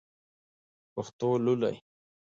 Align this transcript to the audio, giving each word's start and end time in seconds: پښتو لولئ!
پښتو 0.93 1.29
لولئ! 1.45 1.75